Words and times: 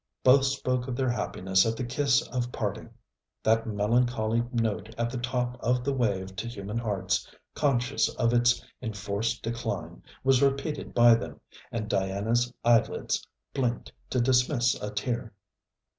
Both 0.23 0.45
spoke 0.45 0.87
of 0.87 0.95
their 0.95 1.11
happiness 1.11 1.63
at 1.63 1.77
the 1.77 1.83
kiss 1.83 2.23
of 2.29 2.51
parting. 2.51 2.89
That 3.43 3.67
melancholy 3.67 4.41
note 4.51 4.95
at 4.97 5.11
the 5.11 5.19
top 5.19 5.57
of 5.59 5.83
the 5.83 5.93
wave 5.93 6.35
to 6.37 6.47
human 6.47 6.79
hearts 6.79 7.29
conscious 7.53 8.09
of 8.15 8.33
its 8.33 8.65
enforced 8.81 9.43
decline 9.43 10.01
was 10.23 10.41
repeated 10.41 10.95
by 10.95 11.13
them, 11.13 11.39
and 11.71 11.87
Diana's 11.87 12.51
eyelids 12.65 13.27
blinked 13.53 13.91
to 14.09 14.19
dismiss 14.19 14.73
a 14.81 14.89
tear. 14.89 15.35